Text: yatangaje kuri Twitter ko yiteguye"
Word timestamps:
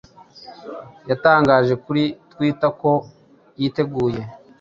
yatangaje 1.09 1.73
kuri 1.83 2.03
Twitter 2.31 2.71
ko 2.81 2.91
yiteguye" 3.59 4.21